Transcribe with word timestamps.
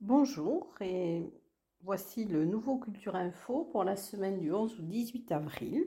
Bonjour 0.00 0.74
et 0.80 1.32
voici 1.82 2.24
le 2.24 2.44
nouveau 2.44 2.78
Culture 2.78 3.16
Info 3.16 3.68
pour 3.72 3.84
la 3.84 3.96
semaine 3.96 4.38
du 4.38 4.52
11 4.52 4.80
au 4.80 4.82
18 4.82 5.32
avril. 5.32 5.86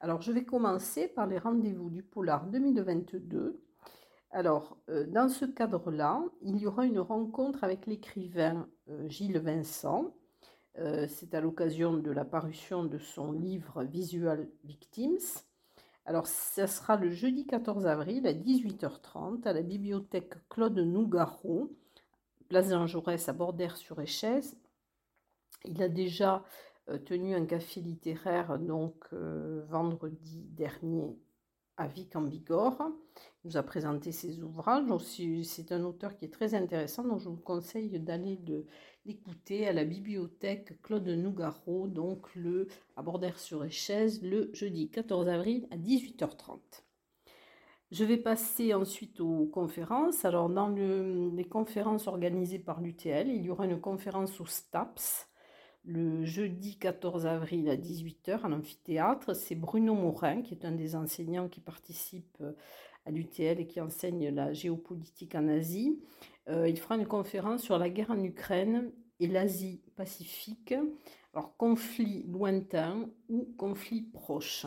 Alors 0.00 0.22
je 0.22 0.30
vais 0.30 0.44
commencer 0.44 1.08
par 1.08 1.26
les 1.26 1.38
rendez-vous 1.38 1.90
du 1.90 2.02
Polar 2.02 2.46
2022. 2.46 3.60
Alors 4.30 4.76
euh, 4.88 5.04
dans 5.06 5.28
ce 5.28 5.44
cadre-là, 5.44 6.22
il 6.42 6.58
y 6.58 6.66
aura 6.66 6.86
une 6.86 7.00
rencontre 7.00 7.64
avec 7.64 7.86
l'écrivain 7.86 8.68
euh, 8.88 9.08
Gilles 9.08 9.38
Vincent. 9.38 10.14
Euh, 10.78 11.06
c'est 11.08 11.34
à 11.34 11.40
l'occasion 11.40 11.96
de 11.96 12.10
la 12.12 12.24
parution 12.24 12.84
de 12.84 12.98
son 12.98 13.32
livre 13.32 13.82
Visual 13.82 14.48
Victims. 14.62 15.42
Alors, 16.06 16.28
ça 16.28 16.68
sera 16.68 16.96
le 16.96 17.10
jeudi 17.10 17.46
14 17.46 17.84
avril 17.86 18.28
à 18.28 18.32
18h30 18.32 19.44
à 19.44 19.52
la 19.52 19.62
bibliothèque 19.62 20.34
Claude 20.48 20.78
Nougaro, 20.78 21.72
place 22.48 22.70
Jean 22.70 22.86
Jaurès 22.86 23.28
à 23.28 23.32
Bordère-sur-Échèze. 23.32 24.56
Il 25.64 25.82
a 25.82 25.88
déjà 25.88 26.44
euh, 26.88 26.98
tenu 26.98 27.34
un 27.34 27.44
café 27.44 27.80
littéraire 27.80 28.56
donc 28.60 28.94
euh, 29.12 29.64
vendredi 29.68 30.44
dernier 30.50 31.18
à 31.76 31.86
Vic 31.86 32.16
en 32.16 32.22
Bigorre. 32.22 32.90
Nous 33.44 33.56
a 33.56 33.62
présenté 33.62 34.12
ses 34.12 34.42
ouvrages. 34.42 34.84
C'est 35.44 35.72
un 35.72 35.84
auteur 35.84 36.16
qui 36.16 36.24
est 36.24 36.32
très 36.32 36.54
intéressant, 36.54 37.04
donc 37.04 37.20
je 37.20 37.28
vous 37.28 37.36
conseille 37.36 37.98
d'aller 38.00 38.38
l'écouter 39.04 39.66
à 39.68 39.72
la 39.72 39.84
bibliothèque 39.84 40.80
Claude 40.82 41.06
Nougaro, 41.08 41.86
donc 41.86 42.34
le 42.34 42.66
à 42.96 43.02
Bordère-sur-Échèze, 43.02 44.22
le 44.22 44.50
jeudi 44.52 44.90
14 44.90 45.28
avril 45.28 45.68
à 45.70 45.76
18h30. 45.76 46.58
Je 47.92 48.04
vais 48.04 48.16
passer 48.16 48.74
ensuite 48.74 49.20
aux 49.20 49.46
conférences. 49.46 50.24
Alors, 50.24 50.48
dans 50.50 50.68
les 50.68 51.44
conférences 51.44 52.08
organisées 52.08 52.58
par 52.58 52.80
l'UTL, 52.80 53.28
il 53.28 53.42
y 53.42 53.50
aura 53.50 53.64
une 53.64 53.80
conférence 53.80 54.40
au 54.40 54.46
STAPS 54.46 55.28
le 55.86 56.24
jeudi 56.24 56.76
14 56.78 57.26
avril 57.26 57.70
à 57.70 57.76
18h 57.76 58.42
à 58.42 58.48
l'amphithéâtre. 58.48 59.34
C'est 59.34 59.54
Bruno 59.54 59.94
Morin, 59.94 60.42
qui 60.42 60.54
est 60.54 60.64
un 60.64 60.72
des 60.72 60.96
enseignants 60.96 61.48
qui 61.48 61.60
participe 61.60 62.36
euh, 62.40 62.52
à 63.06 63.12
l'UTL 63.12 63.60
et 63.60 63.66
qui 63.66 63.80
enseigne 63.80 64.30
la 64.30 64.52
géopolitique 64.52 65.36
en 65.36 65.46
Asie. 65.46 66.00
Euh, 66.48 66.68
il 66.68 66.78
fera 66.78 66.96
une 66.96 67.06
conférence 67.06 67.62
sur 67.62 67.78
la 67.78 67.88
guerre 67.88 68.10
en 68.10 68.22
Ukraine 68.22 68.92
et 69.20 69.28
l'Asie-Pacifique. 69.28 70.74
Alors, 71.32 71.56
conflit 71.56 72.24
lointain 72.24 73.08
ou 73.28 73.54
conflit 73.56 74.02
proche. 74.02 74.66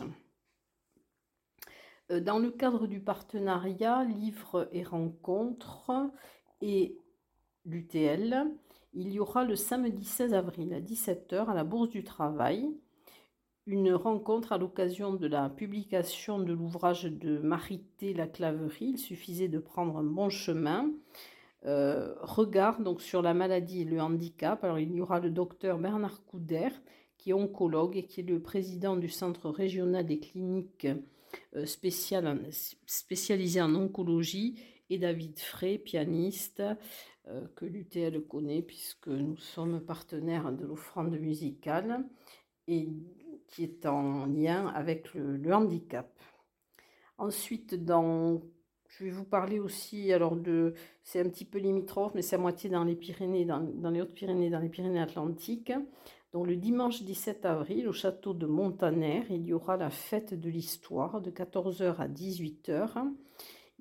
Euh, 2.10 2.20
dans 2.20 2.38
le 2.38 2.50
cadre 2.50 2.86
du 2.86 3.00
partenariat 3.00 4.04
Livres 4.04 4.68
et 4.72 4.82
Rencontres 4.82 5.92
et 6.62 6.96
l'UTL, 7.66 8.50
il 8.92 9.10
y 9.10 9.20
aura 9.20 9.44
le 9.44 9.56
samedi 9.56 10.04
16 10.04 10.34
avril 10.34 10.72
à 10.74 10.80
17h 10.80 11.46
à 11.46 11.54
la 11.54 11.64
Bourse 11.64 11.90
du 11.90 12.04
Travail 12.04 12.70
une 13.66 13.92
rencontre 13.92 14.52
à 14.52 14.58
l'occasion 14.58 15.14
de 15.14 15.26
la 15.26 15.48
publication 15.48 16.38
de 16.38 16.52
l'ouvrage 16.52 17.04
de 17.04 17.38
Marité 17.38 18.12
la 18.14 18.26
Claverie. 18.26 18.90
Il 18.94 18.98
suffisait 18.98 19.48
de 19.48 19.58
prendre 19.58 19.96
un 19.96 20.02
bon 20.02 20.28
chemin. 20.28 20.90
Euh, 21.66 22.14
regard 22.22 22.80
donc 22.80 23.02
sur 23.02 23.22
la 23.22 23.34
maladie 23.34 23.82
et 23.82 23.84
le 23.84 24.00
handicap. 24.00 24.64
Alors 24.64 24.78
il 24.78 24.92
y 24.92 25.00
aura 25.00 25.20
le 25.20 25.30
docteur 25.30 25.78
Bernard 25.78 26.24
Couder 26.24 26.70
qui 27.18 27.30
est 27.30 27.34
oncologue 27.34 27.96
et 27.96 28.04
qui 28.04 28.20
est 28.20 28.24
le 28.24 28.40
président 28.40 28.96
du 28.96 29.10
centre 29.10 29.50
régional 29.50 30.06
des 30.06 30.18
cliniques 30.18 30.88
euh, 31.54 31.66
spécialisées 31.66 33.60
en 33.60 33.74
oncologie 33.74 34.58
et 34.90 34.98
David 34.98 35.38
Frey, 35.38 35.78
pianiste, 35.78 36.62
euh, 37.28 37.46
que 37.54 37.64
l'UTL 37.64 38.20
connaît 38.22 38.60
puisque 38.60 39.08
nous 39.08 39.36
sommes 39.36 39.80
partenaires 39.80 40.52
de 40.52 40.66
l'offrande 40.66 41.18
musicale 41.18 42.04
et 42.66 42.88
qui 43.46 43.64
est 43.64 43.86
en 43.86 44.26
lien 44.26 44.66
avec 44.68 45.14
le, 45.14 45.52
handicap. 45.52 46.10
Ensuite, 47.18 47.74
dans, 47.74 48.42
je 48.88 49.04
vais 49.04 49.10
vous 49.10 49.24
parler 49.24 49.60
aussi, 49.60 50.12
alors 50.12 50.36
de, 50.36 50.74
c'est 51.02 51.20
un 51.20 51.28
petit 51.28 51.44
peu 51.44 51.58
limitrophe, 51.58 52.14
mais 52.14 52.22
c'est 52.22 52.36
à 52.36 52.38
moitié 52.38 52.70
dans 52.70 52.84
les 52.84 52.96
Pyrénées, 52.96 53.44
dans, 53.44 53.90
les 53.90 54.00
Hautes-Pyrénées, 54.00 54.50
dans 54.50 54.60
les 54.60 54.68
Pyrénées-Atlantiques. 54.68 55.72
Donc 56.32 56.46
le 56.46 56.56
dimanche 56.56 57.02
17 57.02 57.44
avril, 57.44 57.88
au 57.88 57.92
château 57.92 58.34
de 58.34 58.46
Montaner, 58.46 59.24
il 59.30 59.44
y 59.46 59.52
aura 59.52 59.76
la 59.76 59.90
fête 59.90 60.34
de 60.34 60.48
l'histoire 60.48 61.20
de 61.20 61.30
14h 61.30 61.96
à 61.96 62.08
18h. 62.08 63.12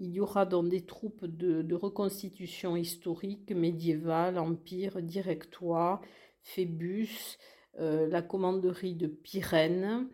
Il 0.02 0.12
y 0.14 0.22
aura 0.22 0.46
donc 0.46 0.70
des 0.70 0.86
troupes 0.86 1.26
de, 1.26 1.76
reconstitution 1.76 2.78
historique, 2.78 3.52
médiévale, 3.52 4.40
empire, 4.40 5.02
directoire, 5.02 6.02
Phébus, 6.42 7.38
euh, 7.80 8.08
la 8.08 8.22
commanderie 8.22 8.96
de 8.96 9.08
Pyrène, 9.08 10.08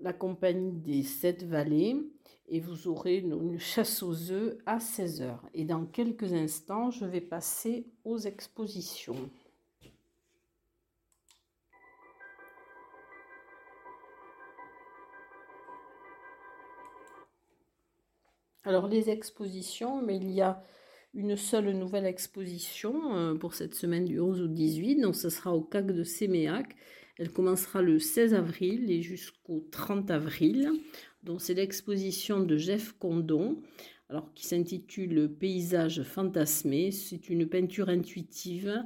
la 0.00 0.12
compagnie 0.14 0.72
des 0.72 1.02
sept 1.02 1.44
vallées, 1.44 1.96
et 2.48 2.60
vous 2.60 2.88
aurez 2.88 3.18
une 3.18 3.58
chasse 3.58 4.02
aux 4.02 4.30
œufs 4.30 4.56
à 4.64 4.78
16h. 4.78 5.38
Et 5.52 5.64
dans 5.64 5.84
quelques 5.84 6.32
instants, 6.32 6.90
je 6.90 7.04
vais 7.04 7.20
passer 7.20 7.86
aux 8.04 8.18
expositions. 8.18 9.30
Alors 18.64 18.86
les 18.86 19.10
expositions, 19.10 20.02
mais 20.02 20.16
il 20.16 20.30
y 20.30 20.40
a 20.40 20.62
une 21.14 21.36
seule 21.36 21.72
nouvelle 21.72 22.06
exposition 22.06 23.16
euh, 23.16 23.34
pour 23.34 23.54
cette 23.54 23.74
semaine 23.74 24.04
du 24.04 24.20
11 24.20 24.42
au 24.42 24.46
18, 24.46 25.00
donc 25.00 25.16
ce 25.16 25.30
sera 25.30 25.54
au 25.54 25.62
CAC 25.62 25.86
de 25.88 26.04
Séméac. 26.04 26.76
Elle 27.18 27.30
commencera 27.30 27.82
le 27.82 27.98
16 27.98 28.34
avril 28.34 28.90
et 28.90 29.02
jusqu'au 29.02 29.66
30 29.70 30.10
avril. 30.10 30.70
Donc 31.24 31.40
c'est 31.40 31.54
l'exposition 31.54 32.40
de 32.40 32.56
Jeff 32.56 32.92
Condon, 32.92 33.62
alors 34.08 34.32
qui 34.32 34.46
s'intitule 34.46 35.28
Paysage 35.28 36.02
fantasmé. 36.02 36.90
C'est 36.92 37.28
une 37.28 37.46
peinture 37.46 37.88
intuitive 37.88 38.82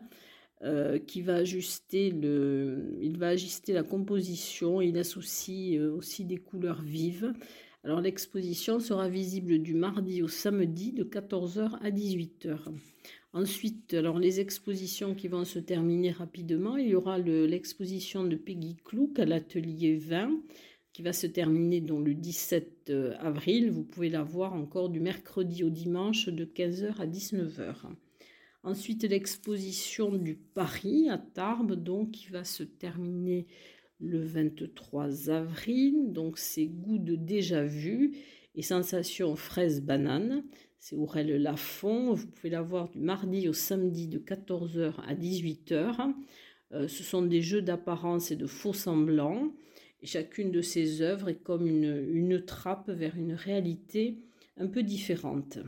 euh, 0.63 0.99
qui 0.99 1.21
va 1.21 1.37
ajuster 1.37 2.11
le, 2.11 2.97
il 3.01 3.19
va 3.19 3.29
ajuster 3.29 3.73
la 3.75 3.83
composition. 3.83 4.81
Il 4.81 4.99
associe 4.99 5.79
euh, 5.79 5.95
aussi 5.95 6.25
des 6.25 6.39
couleurs 6.39 6.81
vives 6.81 7.33
alors 7.87 8.01
l'exposition 8.01 8.81
sera 8.81 9.09
visible 9.09 9.61
du 9.61 9.73
mardi 9.73 10.21
au 10.21 10.27
samedi 10.27 10.91
de 10.91 11.05
14h 11.05 11.79
à 11.81 11.91
18h. 11.93 12.59
Ensuite, 13.33 13.95
alors 13.95 14.19
les 14.19 14.41
expositions 14.41 15.15
qui 15.15 15.29
vont 15.29 15.45
se 15.45 15.61
terminer 15.61 16.11
rapidement, 16.11 16.77
il 16.77 16.89
y 16.89 16.97
aura 16.97 17.17
l'exposition 17.17 18.25
de 18.25 18.35
Peggy 18.35 18.75
Clouk 18.85 19.21
à 19.21 19.25
l'atelier 19.25 19.99
20 19.99 20.33
qui 20.93 21.03
va 21.03 21.13
se 21.13 21.29
terminer 21.29 21.79
le 21.79 22.13
17 22.13 22.91
euh, 22.91 23.15
avril. 23.21 23.71
Vous 23.71 23.85
pouvez 23.85 24.09
la 24.09 24.25
voir 24.25 24.55
encore 24.55 24.89
du 24.89 24.99
mercredi 24.99 25.63
au 25.63 25.71
dimanche 25.71 26.29
de 26.29 26.45
15h 26.45 26.97
à 26.99 27.07
19h. 27.07 27.75
Ensuite, 28.65 29.05
l'exposition 29.05 30.11
du 30.11 30.35
Paris 30.35 31.09
à 31.09 31.19
Tarbes, 31.19 31.75
donc 31.75 32.11
qui 32.11 32.31
va 32.31 32.43
se 32.43 32.65
terminer 32.65 33.47
le 34.01 34.23
23 34.23 35.31
avril. 35.31 36.13
Donc 36.13 36.39
c'est 36.39 36.67
goût 36.67 36.99
de 36.99 37.15
déjà 37.15 37.65
vu 37.65 38.17
et 38.55 38.63
sensation 38.63 39.37
fraise 39.37 39.83
banane. 39.83 40.45
C'est 40.79 40.97
Aurel 40.97 41.43
Lafont. 41.43 42.13
Vous 42.13 42.27
pouvez 42.27 42.51
la 42.51 42.63
voir 42.63 42.89
du 42.89 43.01
mardi 43.01 43.49
au 43.49 43.53
samedi 43.53 44.09
de 44.09 44.19
14h 44.19 44.95
à 45.07 45.15
18h. 45.15 46.15
Euh, 46.73 46.89
ce 46.89 47.03
sont 47.03 47.23
des 47.23 47.43
jeux 47.43 47.63
d'apparence 47.63 48.31
et 48.31 48.37
de 48.37 48.47
faux 48.47 48.73
semblants. 48.73 49.53
Et 50.01 50.07
chacune 50.07 50.51
de 50.51 50.61
ces 50.61 51.03
œuvres 51.03 51.29
est 51.29 51.43
comme 51.43 51.67
une, 51.67 52.45
trappe 52.45 52.91
vers 52.91 53.17
une 53.17 53.33
réalité 53.33 54.19
un 54.59 54.69
peu 54.69 54.83
différente. 54.83 55.59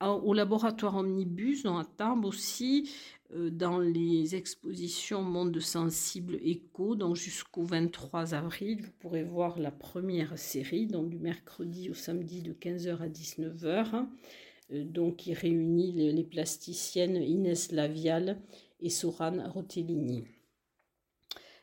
Au 0.00 0.32
laboratoire 0.32 0.96
Omnibus, 0.96 1.64
dans 1.64 1.78
à 1.78 1.84
Tarbes 1.84 2.24
aussi, 2.24 2.88
dans 3.30 3.78
les 3.78 4.34
expositions 4.36 5.22
Monde 5.22 5.60
sensible 5.60 6.38
écho, 6.42 6.94
donc 6.96 7.16
jusqu'au 7.16 7.62
23 7.62 8.34
avril, 8.34 8.82
vous 8.82 8.92
pourrez 8.98 9.22
voir 9.22 9.58
la 9.58 9.70
première 9.70 10.38
série, 10.38 10.86
donc 10.86 11.10
du 11.10 11.18
mercredi 11.18 11.90
au 11.90 11.94
samedi 11.94 12.40
de 12.40 12.54
15h 12.54 13.02
à 13.02 13.08
19h, 13.08 14.06
euh, 14.72 14.84
donc 14.84 15.16
qui 15.16 15.34
réunit 15.34 15.92
les, 15.92 16.24
plasticiennes 16.24 17.16
Inès 17.16 17.72
Lavial 17.72 18.40
et 18.80 18.90
Soran 18.90 19.48
Rotellini. 19.50 20.24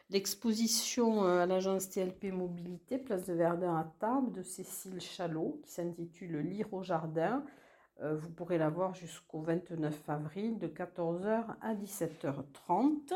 L'exposition 0.09 1.23
euh, 1.23 1.39
à 1.41 1.45
l'agence 1.45 1.89
TLP 1.89 2.25
Mobilité, 2.25 2.97
place 2.97 3.25
de 3.25 3.33
Verdun 3.33 3.75
à 3.75 3.91
Tarbes, 3.99 4.33
de 4.33 4.43
Cécile 4.43 5.01
Chalot, 5.01 5.59
qui 5.63 5.71
s'intitule 5.71 6.37
Lire 6.39 6.71
au 6.73 6.83
jardin, 6.83 7.43
euh, 7.43 7.64
vous 8.01 8.29
pourrez 8.31 8.57
la 8.57 8.69
voir 8.69 8.93
jusqu'au 8.93 9.41
29 9.41 10.09
avril 10.09 10.57
de 10.57 10.67
14h 10.67 11.55
à 11.61 11.75
17h30. 11.75 13.13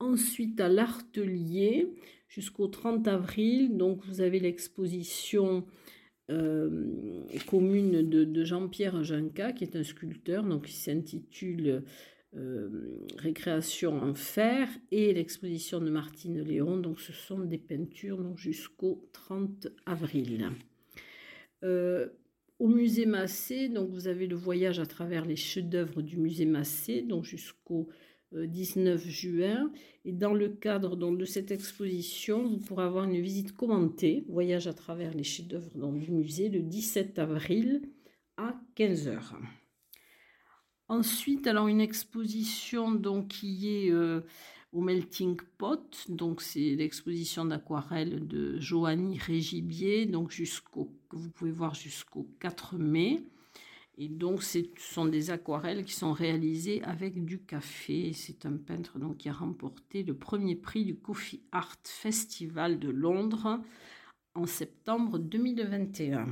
Ensuite, 0.00 0.60
à 0.60 0.68
l'Artelier, 0.68 1.94
jusqu'au 2.28 2.66
30 2.66 3.06
avril, 3.08 3.76
donc 3.76 4.04
vous 4.06 4.20
avez 4.20 4.40
l'exposition 4.40 5.64
commune 7.46 8.08
de, 8.08 8.44
Jean-Pierre 8.44 9.04
Janca, 9.04 9.52
qui 9.52 9.64
est 9.64 9.76
un 9.76 9.84
sculpteur, 9.84 10.42
donc 10.44 10.66
qui 10.66 10.72
s'intitule 10.72 11.84
Récréation 13.16 14.02
en 14.02 14.14
fer, 14.14 14.68
et 14.90 15.12
l'exposition 15.12 15.80
de 15.80 15.90
Martine 15.90 16.40
Léon. 16.40 16.78
Donc 16.78 17.00
ce 17.00 17.12
sont 17.12 17.38
des 17.38 17.58
peintures 17.58 18.36
jusqu'au 18.36 19.08
30 19.12 19.68
avril. 19.86 20.50
Au 22.64 22.68
musée 22.68 23.04
Massé, 23.04 23.68
donc 23.68 23.90
vous 23.90 24.08
avez 24.08 24.26
le 24.26 24.36
voyage 24.36 24.80
à 24.80 24.86
travers 24.86 25.26
les 25.26 25.36
chefs-d'œuvre 25.36 26.00
du 26.00 26.16
musée 26.16 26.46
Massé, 26.46 27.02
donc 27.02 27.24
jusqu'au 27.24 27.90
19 28.32 29.06
juin. 29.06 29.70
Et 30.06 30.12
dans 30.12 30.32
le 30.32 30.48
cadre 30.48 30.96
donc, 30.96 31.18
de 31.18 31.26
cette 31.26 31.50
exposition, 31.50 32.48
vous 32.48 32.56
pourrez 32.56 32.84
avoir 32.84 33.04
une 33.04 33.20
visite 33.20 33.54
commentée, 33.54 34.24
voyage 34.30 34.66
à 34.66 34.72
travers 34.72 35.12
les 35.12 35.24
chefs-d'œuvre 35.24 35.92
du 35.92 36.10
musée, 36.10 36.48
le 36.48 36.62
17 36.62 37.18
avril 37.18 37.82
à 38.38 38.58
15h. 38.78 39.20
Ensuite, 40.88 41.46
alors 41.46 41.68
une 41.68 41.82
exposition 41.82 42.92
donc, 42.92 43.28
qui 43.28 43.68
est 43.68 43.90
euh, 43.90 44.22
au 44.72 44.80
Melting 44.80 45.36
Pot, 45.58 46.06
donc 46.08 46.40
c'est 46.40 46.76
l'exposition 46.76 47.44
d'aquarelle 47.44 48.26
de 48.26 48.58
Joanny 48.58 49.18
Régibier, 49.18 50.06
donc 50.06 50.30
jusqu'au, 50.30 50.90
vous 51.14 51.30
pouvez 51.30 51.50
voir 51.50 51.74
jusqu'au 51.74 52.28
4 52.40 52.76
mai. 52.76 53.24
Et 53.96 54.08
donc, 54.08 54.42
ce 54.42 54.58
sont 54.76 55.06
des 55.06 55.30
aquarelles 55.30 55.84
qui 55.84 55.92
sont 55.92 56.12
réalisées 56.12 56.82
avec 56.82 57.24
du 57.24 57.38
café. 57.40 58.12
C'est 58.12 58.44
un 58.44 58.56
peintre 58.56 58.98
donc, 58.98 59.18
qui 59.18 59.28
a 59.28 59.32
remporté 59.32 60.02
le 60.02 60.14
premier 60.14 60.56
prix 60.56 60.84
du 60.84 60.96
Coffee 60.96 61.42
Art 61.52 61.76
Festival 61.84 62.80
de 62.80 62.88
Londres 62.88 63.60
en 64.34 64.46
septembre 64.46 65.18
2021. 65.18 66.26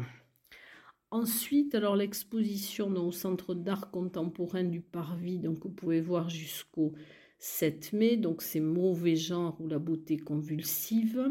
Ensuite, 1.13 1.75
alors 1.75 1.95
l'exposition 1.95 2.89
au 2.89 3.13
Centre 3.13 3.55
d'art 3.55 3.91
contemporain 3.91 4.65
du 4.65 4.81
Parvis, 4.81 5.39
donc 5.39 5.63
vous 5.63 5.71
pouvez 5.71 6.01
voir 6.01 6.31
jusqu'au 6.31 6.95
7 7.43 7.93
mai, 7.93 8.17
donc 8.17 8.41
c'est 8.41 8.61
mauvais 8.61 9.17
genre 9.17 9.57
ou 9.61 9.67
la 9.67 9.81
beauté 9.81 10.17
convulsive. 10.17 11.29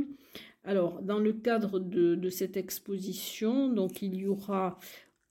Alors, 0.65 1.01
dans 1.01 1.19
le 1.19 1.31
cadre 1.31 1.79
de, 1.79 2.29
cette 2.29 2.57
exposition, 2.57 3.69
donc 3.69 4.01
il 4.01 4.15
y 4.15 4.27
aura 4.27 4.77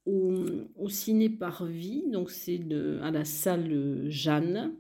au, 0.06 0.88
ciné 0.88 1.28
par 1.28 1.66
vie, 1.66 2.04
donc 2.08 2.30
c'est 2.30 2.60
à 3.02 3.10
la 3.10 3.26
salle 3.26 4.06
Jeanne. 4.08 4.72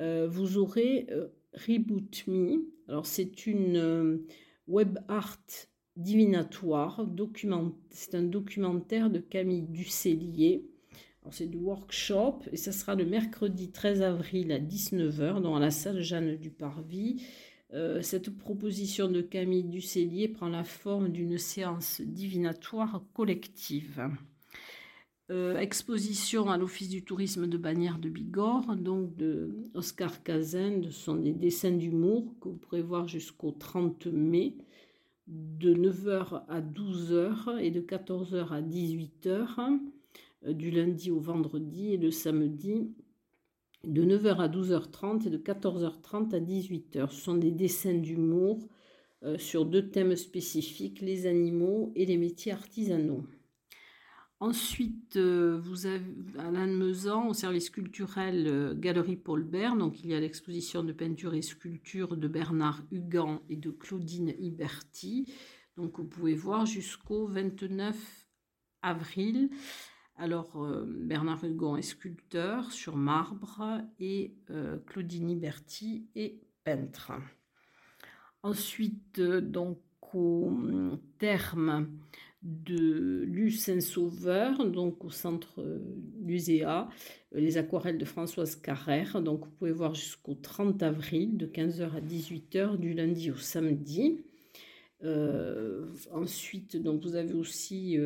Euh, 0.00 0.28
vous 0.30 0.58
aurez 0.58 1.08
euh, 1.10 1.26
Reboot 1.54 2.24
Me. 2.28 2.64
Alors 2.86 3.06
c'est 3.06 3.48
une 3.48 3.76
euh, 3.78 4.18
web 4.68 5.00
art 5.08 5.40
divinatoire, 5.96 7.04
c'est 7.90 8.14
un 8.14 8.22
documentaire 8.22 9.10
de 9.10 9.18
Camille 9.18 9.62
Ducellier. 9.62 10.62
C'est 11.30 11.46
du 11.46 11.58
workshop 11.58 12.40
et 12.52 12.56
ça 12.56 12.72
sera 12.72 12.94
le 12.94 13.04
mercredi 13.04 13.70
13 13.70 14.02
avril 14.02 14.52
à 14.52 14.58
19h 14.58 15.40
dans 15.40 15.58
la 15.58 15.70
salle 15.70 16.00
Jeanne 16.00 16.36
du 16.36 16.50
Parvis. 16.50 17.22
cette 18.00 18.30
proposition 18.30 19.08
de 19.08 19.20
Camille 19.20 19.64
Ducellier 19.64 20.28
prend 20.28 20.48
la 20.48 20.64
forme 20.64 21.08
d'une 21.08 21.38
séance 21.38 22.00
divinatoire 22.00 23.02
collective. 23.12 24.08
Euh, 25.28 25.58
exposition 25.58 26.50
à 26.50 26.56
l'Office 26.56 26.88
du 26.88 27.02
tourisme 27.04 27.48
de 27.48 27.58
Bagnères 27.58 27.98
de 27.98 28.08
Bigorre, 28.08 28.76
donc 28.76 29.16
de 29.16 29.56
Oscar 29.74 30.22
Cazin, 30.22 30.82
ce 30.84 30.90
sont 30.90 31.16
des 31.16 31.32
dessins 31.32 31.72
d'humour 31.72 32.32
que 32.40 32.48
vous 32.48 32.56
pourrez 32.56 32.82
voir 32.82 33.08
jusqu'au 33.08 33.50
30 33.50 34.06
mai, 34.06 34.54
de 35.26 35.74
9h 35.74 36.44
à 36.48 36.60
12h 36.60 37.58
et 37.58 37.72
de 37.72 37.80
14h 37.80 38.52
à 38.52 38.62
18h, 38.62 39.58
euh, 39.58 39.76
du 40.52 40.70
lundi 40.70 41.10
au 41.10 41.20
vendredi 41.20 41.92
et 41.92 41.96
le 41.96 42.10
samedi, 42.10 42.94
de 43.84 44.02
9h 44.02 44.36
à 44.36 44.48
12h30 44.48 45.26
et 45.26 45.30
de 45.30 45.38
14h30 45.38 46.34
à 46.34 46.40
18h. 46.40 47.10
Ce 47.10 47.20
sont 47.20 47.36
des 47.36 47.52
dessins 47.52 47.94
d'humour 47.94 48.68
euh, 49.22 49.38
sur 49.38 49.64
deux 49.64 49.90
thèmes 49.90 50.16
spécifiques, 50.16 51.00
les 51.00 51.26
animaux 51.26 51.92
et 51.94 52.04
les 52.04 52.16
métiers 52.16 52.52
artisanaux. 52.52 53.24
Ensuite, 54.38 55.16
euh, 55.16 55.58
vous 55.62 55.86
avez 55.86 56.04
Alain 56.38 56.66
Mezan 56.66 57.28
au 57.28 57.32
service 57.32 57.70
culturel 57.70 58.46
euh, 58.46 58.74
Galerie 58.74 59.16
Paul 59.16 59.44
Bert. 59.44 59.76
Donc, 59.76 60.04
il 60.04 60.10
y 60.10 60.14
a 60.14 60.20
l'exposition 60.20 60.82
de 60.82 60.92
peinture 60.92 61.32
et 61.32 61.40
sculpture 61.40 62.18
de 62.18 62.28
Bernard 62.28 62.82
Hugan 62.90 63.40
et 63.48 63.56
de 63.56 63.70
Claudine 63.70 64.34
Iberti. 64.38 65.32
Donc, 65.78 65.98
vous 65.98 66.04
pouvez 66.04 66.34
voir 66.34 66.66
jusqu'au 66.66 67.26
29 67.26 67.96
avril. 68.82 69.48
Alors, 70.16 70.62
euh, 70.64 70.84
Bernard 70.86 71.44
Hugan 71.44 71.76
est 71.76 71.82
sculpteur 71.82 72.72
sur 72.72 72.96
marbre 72.96 73.82
et 74.00 74.34
Claudine 74.86 75.30
Iberti 75.30 76.06
est 76.14 76.40
peintre. 76.64 77.12
Ensuite, 78.42 79.20
donc, 79.20 79.78
au 80.16 80.50
terme 81.18 81.88
de 82.42 83.24
Lucin 83.26 83.80
Sauveur, 83.80 84.64
donc 84.66 85.04
au 85.04 85.10
centre 85.10 85.60
euh, 85.60 85.80
euh, 86.28 86.84
les 87.32 87.58
aquarelles 87.58 87.98
de 87.98 88.04
Françoise 88.04 88.56
Carrère. 88.56 89.20
Donc 89.20 89.44
vous 89.44 89.50
pouvez 89.50 89.72
voir 89.72 89.94
jusqu'au 89.94 90.34
30 90.34 90.82
avril, 90.82 91.36
de 91.36 91.46
15h 91.46 91.96
à 91.96 92.00
18h, 92.00 92.76
du 92.78 92.94
lundi 92.94 93.30
au 93.30 93.36
samedi. 93.36 94.24
Euh, 95.06 95.86
ensuite, 96.12 96.76
donc 96.76 97.02
vous 97.02 97.14
avez 97.14 97.32
aussi 97.32 97.96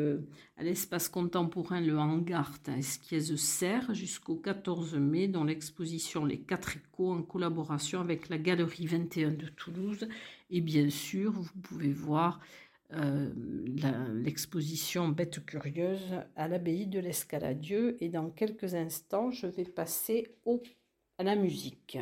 à 0.56 0.62
l'espace 0.62 1.08
contemporain 1.08 1.81
le 1.81 1.99
hangar 1.99 2.52
à 2.67 2.76
Esquiez-Serre 2.76 3.94
jusqu'au 3.94 4.37
14 4.37 4.97
mai, 4.97 5.26
dans 5.26 5.44
l'exposition 5.44 6.25
Les 6.25 6.38
Quatre 6.38 6.76
Échos 6.76 7.12
en 7.12 7.23
collaboration 7.23 8.00
avec 8.00 8.29
la 8.29 8.38
Galerie 8.38 8.87
21 8.87 9.31
de 9.31 9.47
Toulouse. 9.47 10.08
Et 10.50 10.61
bien 10.61 10.91
sûr, 10.91 11.32
vous 11.32 11.61
pouvez 11.62 11.93
voir 11.93 12.38
euh, 12.93 13.31
l'exposition 14.14 15.08
Bête 15.08 15.44
curieuse 15.46 16.23
à 16.35 16.49
l'abbaye 16.49 16.87
de 16.87 16.99
l'Escaladieu 16.99 17.96
et 18.03 18.08
dans 18.08 18.31
quelques 18.31 18.75
instants 18.75 19.31
je 19.31 19.46
vais 19.46 19.64
passer 19.64 20.35
à 21.17 21.23
la 21.23 21.37
musique. 21.37 21.99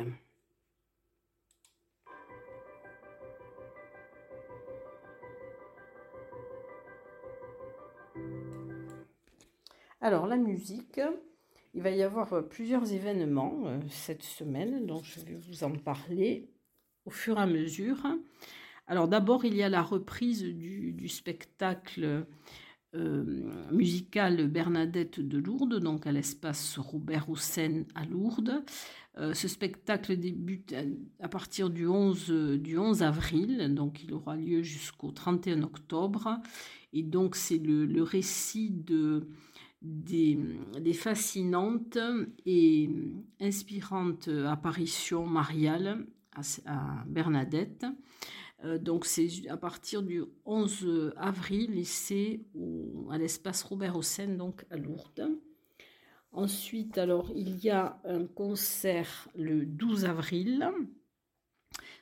Alors 10.01 10.27
la 10.27 10.37
musique, 10.37 11.01
il 11.73 11.81
va 11.81 11.91
y 11.91 12.03
avoir 12.03 12.47
plusieurs 12.47 12.91
événements 12.93 13.63
euh, 13.65 13.79
cette 13.89 14.23
semaine, 14.23 14.85
donc 14.85 15.03
je 15.03 15.19
vais 15.19 15.35
vous 15.35 15.63
en 15.63 15.71
parler 15.71 16.49
au 17.05 17.09
fur 17.09 17.37
et 17.37 17.41
à 17.41 17.45
mesure. 17.45 17.97
Alors 18.87 19.09
d'abord, 19.09 19.43
il 19.43 19.55
y 19.55 19.61
a 19.61 19.69
la 19.69 19.83
reprise 19.83 20.43
du, 20.43 21.07
spectacle 21.09 22.25
euh, 22.95 23.51
musical 23.71 24.47
Bernadette 24.47 25.19
de 25.19 25.37
Lourdes, 25.37 25.79
donc 25.79 26.07
à 26.07 26.13
l'espace 26.13 26.77
Robert 26.77 27.29
Hossein 27.29 27.83
à 27.93 28.05
Lourdes. 28.05 28.63
Euh, 29.17 29.33
ce 29.33 29.49
spectacle 29.49 30.15
débute 30.15 30.73
à, 31.19 31.27
partir 31.27 31.69
du 31.69 31.87
11, 31.87 32.29
du 32.59 32.77
11 32.77 33.03
avril, 33.03 33.75
donc 33.75 34.01
il 34.03 34.13
aura 34.13 34.37
lieu 34.37 34.61
jusqu'au 34.61 35.11
31 35.11 35.63
octobre. 35.63 36.39
Et 36.93 37.03
donc 37.03 37.35
c'est 37.35 37.57
le, 37.57 38.01
récit 38.01 38.71
de, 38.71 39.27
des, 39.81 40.37
fascinantes 40.93 41.97
et 42.45 42.89
inspirantes 43.39 44.27
apparitions 44.27 45.25
mariales 45.25 46.05
à 46.65 47.03
Bernadette. 47.07 47.85
Euh, 48.65 48.77
donc 48.77 49.05
c'est 49.05 49.29
à 49.49 49.57
partir 49.57 50.03
du 50.03 50.23
11 50.45 51.13
avril 51.15 51.77
et 51.77 51.85
c'est 51.85 52.41
à 53.09 53.17
l'espace 53.17 53.63
Robert 53.63 53.95
Hossein, 53.95 54.35
donc 54.35 54.65
à 54.69 54.77
Lourdes. 54.77 55.29
Ensuite, 56.31 56.97
alors 56.97 57.31
il 57.35 57.57
y 57.57 57.69
a 57.69 57.99
un 58.03 58.25
concert 58.25 59.29
le 59.35 59.65
12 59.65 60.05
avril. 60.05 60.69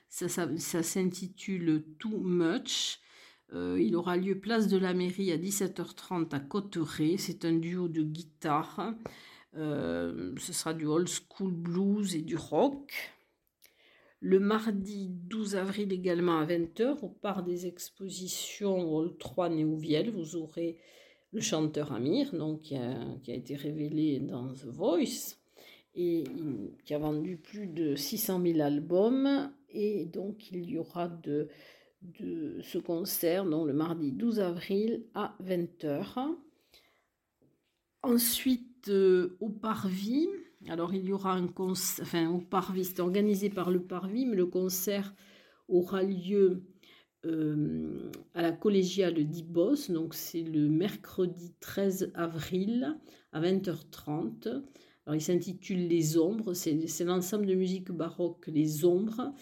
Ça, 0.08 0.28
s'intitule 0.82 1.84
Too 1.98 2.18
Much. 2.18 2.98
Euh, 3.54 3.80
il 3.80 3.96
aura 3.96 4.16
lieu 4.16 4.38
place 4.38 4.68
de 4.68 4.76
la 4.76 4.92
mairie 4.94 5.32
à 5.32 5.38
17h30 5.38 6.34
à 6.34 6.40
Cotteret. 6.40 7.16
C'est 7.16 7.44
un 7.44 7.54
duo 7.54 7.88
de 7.88 8.02
guitare. 8.02 8.94
Euh, 9.56 10.34
ce 10.38 10.52
sera 10.52 10.74
du 10.74 10.86
old 10.86 11.08
school 11.08 11.52
blues 11.52 12.14
et 12.14 12.22
du 12.22 12.36
rock. 12.36 12.92
Le 14.20 14.40
mardi 14.40 15.08
12 15.08 15.56
avril 15.56 15.92
également 15.92 16.40
à 16.40 16.46
20h, 16.46 17.04
au 17.04 17.08
parc 17.08 17.44
des 17.44 17.66
expositions 17.66 18.92
Hall 18.92 19.16
3 19.16 19.48
Néouviel, 19.48 20.10
vous 20.10 20.34
aurez 20.34 20.76
le 21.32 21.40
chanteur 21.40 21.92
Amir, 21.92 22.34
donc, 22.34 22.62
qui, 22.62 22.74
a, 22.74 23.16
été 23.28 23.54
révélé 23.54 24.18
dans 24.18 24.48
The 24.48 24.66
Voice 24.66 25.36
et 25.94 26.24
qui 26.84 26.94
a 26.94 26.98
vendu 26.98 27.36
plus 27.36 27.68
de 27.68 27.94
600 27.94 28.42
000 28.42 28.60
albums. 28.60 29.52
Et 29.70 30.06
donc 30.06 30.50
il 30.50 30.68
y 30.68 30.78
aura 30.78 31.08
de, 31.08 31.48
de 32.02 32.60
ce 32.62 32.78
concert, 32.78 33.44
donc 33.44 33.66
le 33.66 33.72
mardi 33.72 34.12
12 34.12 34.40
avril 34.40 35.04
à 35.14 35.36
20h. 35.42 36.34
Ensuite, 38.02 38.88
euh, 38.88 39.36
au 39.40 39.48
Parvis, 39.48 40.28
alors 40.68 40.94
il 40.94 41.04
y 41.04 41.12
aura 41.12 41.32
un 41.32 41.48
concert, 41.48 42.04
enfin 42.04 42.30
au 42.30 42.38
Parvis, 42.38 42.84
c'est 42.84 43.00
organisé 43.00 43.50
par 43.50 43.70
le 43.70 43.82
Parvis, 43.82 44.26
mais 44.26 44.36
le 44.36 44.46
concert 44.46 45.14
aura 45.68 46.02
lieu 46.02 46.62
euh, 47.26 48.10
à 48.34 48.42
la 48.42 48.52
collégiale 48.52 49.24
d'Ibos, 49.24 49.90
donc 49.90 50.14
c'est 50.14 50.42
le 50.42 50.68
mercredi 50.68 51.52
13 51.60 52.12
avril 52.14 52.96
à 53.32 53.40
20h30. 53.40 54.62
Alors 55.04 55.16
il 55.16 55.20
s'intitule 55.20 55.88
Les 55.88 56.16
Ombres, 56.18 56.54
c'est 56.54 57.04
l'ensemble 57.04 57.46
de 57.46 57.54
musique 57.54 57.90
baroque 57.90 58.46
Les 58.46 58.84
Ombres 58.84 59.32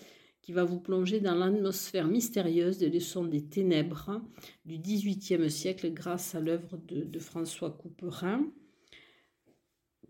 qui 0.47 0.53
va 0.53 0.63
vous 0.63 0.79
plonger 0.79 1.19
dans 1.19 1.35
l'atmosphère 1.35 2.07
mystérieuse 2.07 2.79
des 2.79 2.89
leçons 2.89 3.25
des 3.25 3.43
ténèbres 3.43 4.23
du 4.65 4.79
XVIIIe 4.79 5.51
siècle 5.51 5.93
grâce 5.93 6.37
à 6.37 6.41
l'œuvre 6.41 6.79
de, 6.87 7.19
François 7.19 7.73
Couperin. 7.73 8.47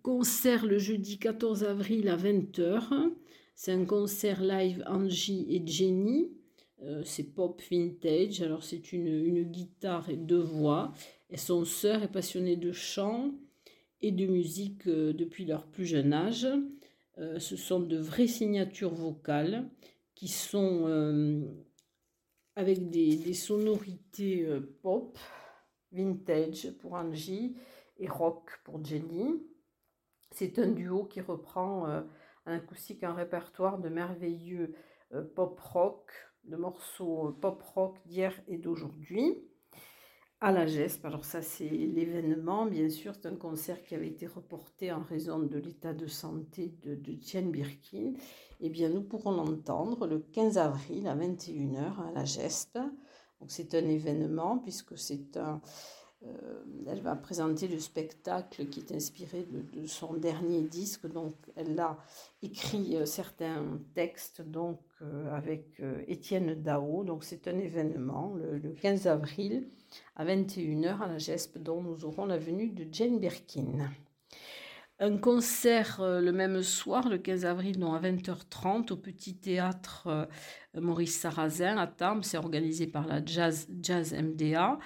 Concert 0.02 0.66
le 0.66 0.76
jeudi 0.76 1.18
14 1.18 1.64
avril 1.64 2.10
à 2.10 2.18
20h. 2.18 3.14
C'est 3.54 3.72
un 3.72 3.86
concert 3.86 4.42
live 4.42 4.84
Angie 4.86 5.46
et 5.48 5.66
Jenny. 5.66 6.30
Euh, 6.82 7.00
c'est 7.02 7.34
pop 7.34 7.62
vintage. 7.70 8.42
Alors 8.42 8.62
c'est 8.62 8.92
une, 8.92 9.42
guitare 9.42 10.10
et 10.10 10.18
deux 10.18 10.42
voix. 10.42 10.92
Et 11.30 11.38
son 11.38 11.64
sœur 11.64 12.02
est 12.02 12.12
passionnée 12.12 12.56
de 12.56 12.72
chant 12.72 13.32
et 14.02 14.12
de 14.12 14.26
musique 14.26 14.86
euh, 14.86 15.14
depuis 15.14 15.46
leur 15.46 15.64
plus 15.64 15.86
jeune 15.86 16.12
âge. 16.12 16.46
Euh, 17.16 17.38
ce 17.38 17.56
sont 17.56 17.80
de 17.80 17.96
vraies 17.96 18.26
signatures 18.26 18.94
vocales 18.94 19.66
qui 20.16 20.28
sont 20.28 20.88
euh, 20.88 21.42
avec 22.56 22.90
des, 22.90 23.34
sonorités 23.34 24.44
euh, 24.44 24.76
pop, 24.82 25.16
vintage 25.92 26.76
pour 26.78 26.94
Angie 26.94 27.56
et 27.98 28.08
rock 28.08 28.50
pour 28.64 28.84
Jenny. 28.84 29.46
C'est 30.32 30.58
un 30.58 30.68
duo 30.68 31.04
qui 31.04 31.20
reprend 31.20 31.88
euh, 31.88 32.02
un 32.46 32.56
acoustique, 32.56 33.04
un 33.04 33.14
répertoire 33.14 33.78
de 33.78 33.88
merveilleux 33.88 34.74
pop 35.36 35.60
rock, 35.60 36.10
de 36.44 36.56
morceaux 36.56 37.32
pop 37.40 37.62
rock 37.62 37.98
d'hier 38.06 38.34
et 38.48 38.58
d'aujourd'hui 38.58 39.45
à 40.40 40.52
la 40.52 40.66
GESP. 40.66 41.04
Alors 41.04 41.24
ça, 41.24 41.42
c'est 41.42 41.68
l'événement, 41.68 42.66
bien 42.66 42.90
sûr, 42.90 43.14
c'est 43.14 43.26
un 43.26 43.36
concert 43.36 43.82
qui 43.84 43.94
avait 43.94 44.08
été 44.08 44.26
reporté 44.26 44.92
en 44.92 45.02
raison 45.02 45.38
de 45.38 45.58
l'état 45.58 45.94
de 45.94 46.06
santé 46.06 46.74
de, 46.84 46.94
de 46.94 47.40
Birkin. 47.50 48.12
Eh 48.60 48.68
bien, 48.68 48.88
nous 48.88 49.02
pourrons 49.02 49.32
l'entendre 49.32 50.06
le 50.06 50.18
15 50.18 50.58
avril 50.58 51.06
à 51.06 51.16
21h 51.16 52.08
à 52.08 52.12
la 52.14 52.24
GESP. 52.24 52.78
Donc 53.40 53.50
c'est 53.50 53.74
un 53.74 53.86
événement 53.86 54.58
puisque 54.58 54.98
c'est 54.98 55.36
un... 55.36 55.60
Euh, 56.26 56.62
elle 56.86 57.00
va 57.00 57.16
présenter 57.16 57.68
le 57.68 57.78
spectacle 57.78 58.66
qui 58.66 58.80
est 58.80 58.92
inspiré 58.92 59.46
de, 59.50 59.86
son 59.86 60.14
dernier 60.14 60.62
disque. 60.62 61.06
Donc, 61.06 61.34
elle 61.56 61.78
a 61.78 61.98
écrit 62.42 62.96
euh, 62.96 63.06
certains 63.06 63.78
textes 63.94 64.42
donc, 64.42 64.80
euh, 65.02 65.34
avec 65.34 65.82
Étienne 66.06 66.54
Dao. 66.54 67.04
Donc, 67.04 67.24
c'est 67.24 67.48
un 67.48 67.58
événement 67.58 68.34
le, 68.34 68.58
le 68.58 68.70
15 68.70 69.06
avril 69.06 69.68
à 70.16 70.24
21h 70.24 71.00
à 71.00 71.08
la 71.08 71.18
GESP, 71.18 71.58
dont 71.58 71.82
nous 71.82 72.04
aurons 72.04 72.26
la 72.26 72.38
venue 72.38 72.70
de 72.70 72.86
Jane 72.90 73.18
Birkin. 73.18 73.90
Un 74.98 75.18
concert 75.18 76.00
euh, 76.00 76.22
le 76.22 76.32
même 76.32 76.62
soir, 76.62 77.06
le 77.10 77.18
15 77.18 77.44
avril, 77.44 77.82
à 77.82 78.00
20h30, 78.00 78.92
au 78.92 78.96
Petit 78.96 79.36
Théâtre 79.36 80.06
euh, 80.06 80.24
Maurice 80.80 81.18
Sarrazin 81.18 81.76
à 81.76 81.86
Tarbes. 81.86 82.22
C'est 82.22 82.38
organisé 82.38 82.86
par 82.86 83.06
la 83.06 83.22
Jazz, 83.22 83.68
Jazz 83.82 84.14
MDA. 84.14 84.78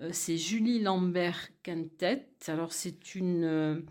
Euh, 0.00 0.08
c'est 0.10 0.38
Julie 0.38 0.80
Lambert 0.80 1.50
Quintet. 1.62 2.30
Alors, 2.46 2.72
c'est 2.72 3.14
une. 3.14 3.84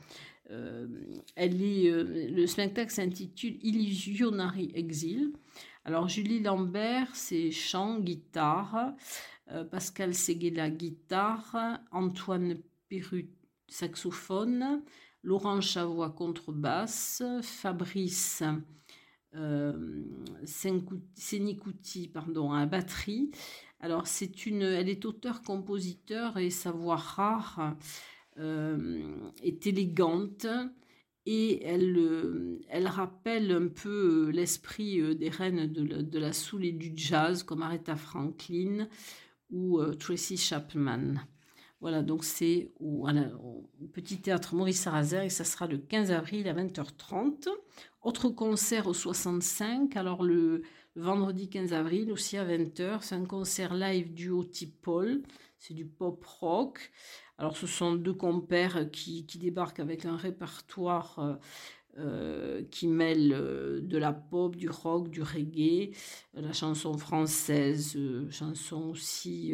le 0.50 2.46
spectacle 2.48 2.92
s'intitule 2.92 3.60
Illusionary 3.62 4.72
Exil. 4.74 5.34
Alors, 5.86 6.10
Julie 6.10 6.40
Lambert, 6.40 7.16
c'est 7.16 7.52
chant, 7.52 8.00
guitare. 8.00 8.94
Pascal 9.72 10.14
Seguela 10.14 10.70
guitare, 10.70 11.80
Antoine 11.92 12.58
Perrut 12.90 13.30
saxophone, 13.70 14.82
Laurent 15.24 15.62
Chavois 15.62 16.12
contrebasse, 16.12 17.24
Fabrice 17.42 18.44
euh, 19.36 20.04
Senicouti 20.46 22.08
pardon, 22.08 22.52
à 22.52 22.66
batterie. 22.66 23.32
Alors 23.80 24.08
c'est 24.08 24.46
une, 24.46 24.64
elle 24.64 24.90
est 24.90 25.06
auteur-compositeur 25.06 26.38
et 26.38 26.50
sa 26.50 26.72
voix 26.72 26.96
rare 26.96 27.76
euh, 28.38 29.30
est 29.44 29.68
élégante 29.68 30.48
et 31.26 31.64
elle, 31.64 32.60
elle 32.70 32.88
rappelle 32.88 33.52
un 33.52 33.68
peu 33.68 34.30
l'esprit 34.30 35.16
des 35.16 35.30
reines 35.30 35.68
de, 35.68 36.02
de 36.02 36.20
la 36.20 36.32
soul 36.32 36.64
et 36.64 36.72
du 36.72 36.94
jazz 36.96 37.44
comme 37.44 37.62
Aretha 37.62 37.96
Franklin 37.96 38.88
ou 39.50 39.80
euh, 39.80 39.94
Tracy 39.94 40.38
Chapman. 40.38 41.16
Voilà, 41.80 42.02
donc 42.02 42.24
c'est 42.24 42.72
au, 42.80 43.08
Petit 43.94 44.20
Théâtre 44.20 44.56
Maurice 44.56 44.82
Sarrazer 44.82 45.24
et 45.24 45.30
ça 45.30 45.44
sera 45.44 45.68
le 45.68 45.78
15 45.78 46.12
avril 46.12 46.48
à 46.48 46.54
20h30. 46.54 47.48
Autre 48.02 48.30
concert 48.30 48.88
au 48.88 48.94
65, 48.94 49.96
alors 49.96 50.24
le, 50.24 50.64
vendredi 50.98 51.50
15 51.50 51.74
avril 51.74 52.12
aussi 52.12 52.38
à 52.38 52.46
20h, 52.46 53.00
c'est 53.02 53.16
un 53.16 53.26
concert 53.26 53.74
live 53.76 54.14
duo 54.14 54.44
type 54.44 54.82
Paul, 54.82 55.22
c'est 55.60 55.74
du 55.74 55.86
pop 55.86 56.24
rock. 56.26 56.92
Alors 57.38 57.56
ce 57.56 57.68
sont 57.68 57.94
deux 57.94 58.14
compères 58.14 58.90
qui, 58.92 59.28
qui 59.28 59.38
débarquent 59.38 59.80
avec 59.80 60.06
un 60.06 60.18
répertoire 60.18 61.40
euh, 61.98 62.48
euh, 62.58 62.64
qui 62.72 62.88
mêle 62.88 63.34
euh, 63.34 63.80
de 63.82 63.98
la 63.98 64.12
pop, 64.14 64.56
du 64.56 64.70
rock, 64.70 65.10
du 65.10 65.22
reggae, 65.22 65.92
euh, 66.36 66.42
la 66.42 66.54
chanson 66.54 66.98
française, 66.98 67.98
chanson 68.30 68.90
aussi 68.90 69.54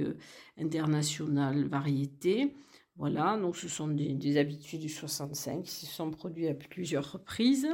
internationale, 0.58 1.66
variété. 1.68 2.56
Voilà, 2.96 3.38
donc 3.38 3.56
ce 3.58 3.68
sont 3.68 3.88
des, 3.88 4.38
habitudes 4.38 4.82
du 4.82 4.90
65 4.90 5.64
qui 5.64 5.72
se 5.72 5.86
sont 5.88 6.12
produits 6.12 6.48
à 6.48 6.54
plusieurs 6.54 7.14
reprises. 7.14 7.68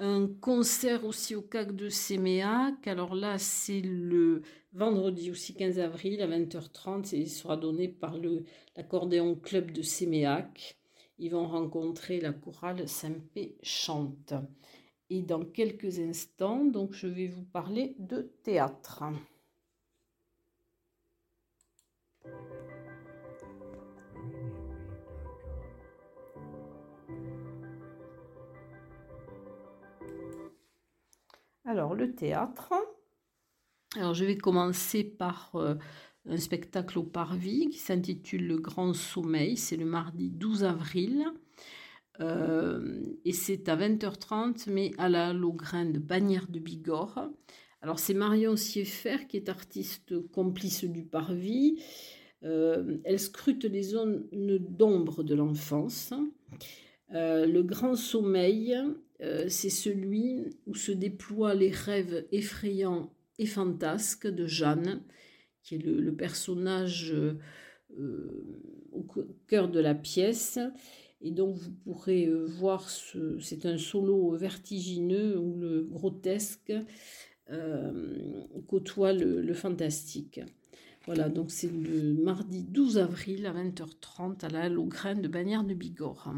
Un 0.00 0.26
concert 0.26 1.04
aussi 1.04 1.36
au 1.36 1.42
CAC 1.42 1.74
de 1.76 1.88
Séméac. 1.88 2.86
Alors 2.88 3.14
là, 3.14 3.38
c'est 3.38 3.80
le 3.80 4.42
vendredi 4.72 5.30
aussi 5.30 5.54
15 5.54 5.78
avril 5.78 6.20
à 6.20 6.26
20h30. 6.26 7.14
Et 7.14 7.20
il 7.20 7.30
sera 7.30 7.56
donné 7.56 7.86
par 7.88 8.16
l'accordéon 8.76 9.36
club 9.36 9.70
de 9.70 9.82
Séméac 9.82 10.76
ils 11.18 11.30
vont 11.30 11.46
rencontrer 11.46 12.20
la 12.20 12.32
chorale 12.32 12.88
Saint-Pé 12.88 13.56
chante. 13.62 14.34
Et 15.10 15.22
dans 15.22 15.44
quelques 15.44 15.98
instants, 15.98 16.64
donc 16.64 16.92
je 16.92 17.06
vais 17.06 17.28
vous 17.28 17.44
parler 17.44 17.94
de 17.98 18.32
théâtre. 18.42 19.04
Alors 31.64 31.94
le 31.94 32.14
théâtre. 32.14 32.72
Alors 33.96 34.14
je 34.14 34.24
vais 34.24 34.36
commencer 34.36 35.04
par 35.04 35.54
euh, 35.56 35.76
un 36.26 36.36
spectacle 36.36 36.98
au 36.98 37.02
Parvis 37.02 37.68
qui 37.70 37.78
s'intitule 37.78 38.46
Le 38.46 38.58
Grand 38.58 38.94
Sommeil. 38.94 39.56
C'est 39.56 39.76
le 39.76 39.84
mardi 39.84 40.30
12 40.30 40.64
avril. 40.64 41.26
Euh, 42.20 43.00
et 43.24 43.32
c'est 43.32 43.68
à 43.68 43.76
20h30, 43.76 44.70
mais 44.70 44.92
à 44.98 45.08
la 45.08 45.32
Logrin 45.32 45.86
de 45.86 45.98
Bagnères 45.98 46.48
de 46.48 46.58
Bigorre. 46.58 47.30
Alors 47.82 47.98
c'est 47.98 48.14
Marion 48.14 48.56
Sieffert 48.56 49.26
qui 49.26 49.36
est 49.36 49.48
artiste 49.48 50.14
complice 50.28 50.84
du 50.84 51.02
Parvis. 51.02 51.82
Euh, 52.44 52.98
elle 53.04 53.18
scrute 53.18 53.64
les 53.64 53.82
zones 53.82 54.26
d'ombre 54.32 55.22
de 55.22 55.34
l'enfance. 55.34 56.12
Euh, 57.12 57.46
le 57.46 57.62
grand 57.62 57.96
sommeil, 57.96 58.76
c'est 59.48 59.70
celui 59.70 60.44
où 60.66 60.74
se 60.74 60.92
déploient 60.92 61.54
les 61.54 61.70
rêves 61.70 62.26
effrayants 62.30 63.10
et 63.38 63.46
fantasques 63.46 64.26
de 64.26 64.46
Jeanne, 64.46 65.02
qui 65.64 65.76
est 65.76 65.78
le, 65.78 66.14
personnage 66.14 67.12
euh, 67.12 67.38
euh, 67.98 68.60
au 68.92 69.04
cœur 69.48 69.68
de 69.68 69.80
la 69.80 69.94
pièce. 69.94 70.58
Et 71.22 71.30
donc 71.30 71.56
vous 71.56 71.72
pourrez 71.72 72.26
euh, 72.26 72.44
voir, 72.44 72.88
ce, 72.88 73.38
c'est 73.40 73.66
un 73.66 73.78
solo 73.78 74.36
vertigineux 74.36 75.38
où 75.38 75.56
le 75.58 75.82
grotesque 75.82 76.72
côtoie 78.68 79.12
le, 79.12 79.52
fantastique. 79.52 80.40
Voilà, 81.04 81.28
donc 81.28 81.50
c'est 81.50 81.70
le 81.70 82.14
mardi 82.14 82.62
12 82.62 82.96
avril 82.96 83.44
à 83.44 83.52
20h30 83.52 84.46
à 84.46 84.48
la 84.48 84.70
Logren 84.70 85.20
de 85.20 85.28
Bagnères 85.28 85.64
de 85.64 85.74
Bigorre. 85.74 86.32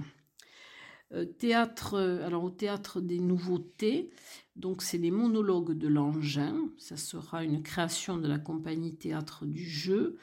théâtre, 1.38 1.97
alors 2.25 2.42
au 2.42 2.50
théâtre 2.50 3.00
des 3.00 3.21
nouveautés, 3.21 4.11
Donc 4.56 4.82
c'est 4.82 4.98
les 4.98 5.10
monologues 5.10 5.72
de 5.72 5.86
l'engin. 5.86 6.70
Ça 6.78 6.96
sera 6.96 7.44
une 7.44 7.62
création 7.62 8.16
de 8.16 8.26
la 8.26 8.38
compagnie 8.38 8.96
théâtre 8.96 9.44
du 9.44 9.68
jeu. 9.68 10.16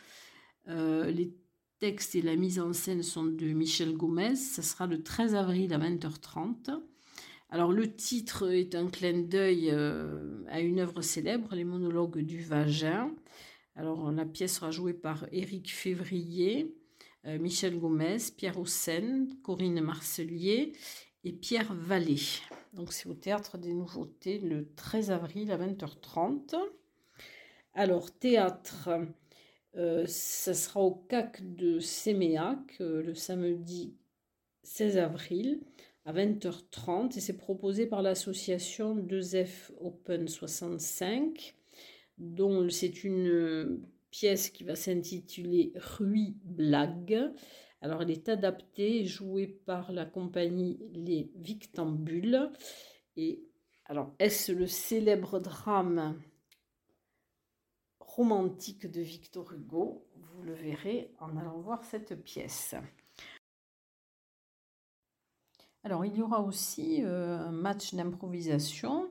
Euh, 0.67 1.11
les 1.11 1.33
textes 1.79 2.15
et 2.15 2.21
la 2.21 2.35
mise 2.35 2.59
en 2.59 2.73
scène 2.73 3.03
sont 3.03 3.25
de 3.25 3.45
Michel 3.47 3.95
Gomez. 3.95 4.35
Ça 4.35 4.63
sera 4.63 4.87
le 4.87 5.03
13 5.03 5.35
avril 5.35 5.73
à 5.73 5.77
20h30. 5.77 6.81
Alors 7.49 7.71
le 7.71 7.95
titre 7.95 8.51
est 8.51 8.73
un 8.73 8.87
clin 8.87 9.21
d'œil 9.21 9.69
euh, 9.71 10.43
à 10.49 10.61
une 10.61 10.79
œuvre 10.79 11.01
célèbre, 11.03 11.53
les 11.53 11.63
monologues 11.63 12.19
du 12.19 12.41
vagin. 12.41 13.13
Alors 13.75 14.11
la 14.11 14.25
pièce 14.25 14.55
sera 14.55 14.71
jouée 14.71 14.93
par 14.93 15.27
Éric 15.31 15.71
Février, 15.71 16.75
euh, 17.25 17.37
Michel 17.37 17.77
Gomez, 17.77 18.17
Pierre 18.35 18.57
Haussen, 18.59 19.29
Corinne 19.43 19.81
Marcelier 19.81 20.73
et 21.23 21.31
Pierre 21.31 21.75
Vallée. 21.75 22.41
Donc 22.73 22.91
c'est 22.91 23.07
au 23.07 23.13
Théâtre 23.13 23.57
des 23.57 23.73
Nouveautés 23.73 24.39
le 24.39 24.67
13 24.75 25.11
avril 25.11 25.51
à 25.51 25.57
20h30. 25.57 26.55
Alors 27.75 28.11
théâtre, 28.11 28.89
euh, 29.75 30.05
ça 30.07 30.53
sera 30.53 30.81
au 30.81 30.91
CAC 31.09 31.55
de 31.55 31.79
Séméac 31.79 32.77
le 32.79 33.13
samedi 33.13 33.95
16 34.63 34.97
avril 34.97 35.61
à 36.05 36.13
20h30 36.13 37.17
et 37.17 37.21
c'est 37.21 37.37
proposé 37.37 37.85
par 37.85 38.01
l'association 38.01 38.95
2F 38.95 39.71
Open 39.79 40.27
65 40.27 41.55
dont 42.17 42.69
c'est 42.69 43.03
une 43.03 43.81
pièce 44.09 44.49
qui 44.49 44.63
va 44.63 44.75
s'intituler 44.75 45.73
Rui 45.75 46.35
Blague. 46.43 47.31
Alors 47.83 48.01
elle 48.01 48.11
est 48.11 48.29
adaptée, 48.29 49.03
jouée 49.03 49.45
par 49.47 49.91
la 49.91 50.05
compagnie 50.05 50.79
Les 50.93 51.29
Victambules. 51.35 52.49
Et 53.17 53.43
alors 53.85 54.13
est-ce 54.19 54.53
le 54.53 54.67
célèbre 54.67 55.41
drame 55.41 56.17
romantique 57.99 58.89
de 58.89 59.01
Victor 59.01 59.51
Hugo? 59.51 60.07
Vous 60.15 60.43
le 60.43 60.53
verrez 60.53 61.11
en 61.19 61.35
allant 61.35 61.59
voir 61.59 61.83
cette 61.83 62.15
pièce. 62.23 62.73
Alors, 65.83 66.05
il 66.05 66.15
y 66.15 66.21
aura 66.21 66.41
aussi 66.41 67.03
euh, 67.03 67.37
un 67.37 67.51
match 67.51 67.93
d'improvisation 67.93 69.09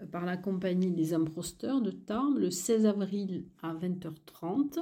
euh, 0.00 0.06
par 0.06 0.24
la 0.24 0.38
compagnie 0.38 0.90
des 0.90 1.12
imposteurs 1.12 1.82
de 1.82 1.90
Tarbes 1.90 2.38
le 2.38 2.50
16 2.50 2.86
avril 2.86 3.44
à 3.62 3.74
20h30. 3.74 4.78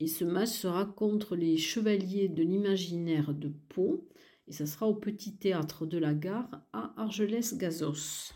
Et 0.00 0.06
ce 0.06 0.24
match 0.24 0.50
sera 0.50 0.86
contre 0.86 1.36
les 1.36 1.56
Chevaliers 1.56 2.28
de 2.28 2.42
l'Imaginaire 2.42 3.34
de 3.34 3.52
Pau. 3.68 4.08
Et 4.48 4.52
ça 4.52 4.66
sera 4.66 4.86
au 4.86 4.94
Petit 4.94 5.36
Théâtre 5.36 5.86
de 5.86 5.98
la 5.98 6.14
Gare 6.14 6.62
à 6.72 6.94
Argelès-Gazos. 6.96 8.32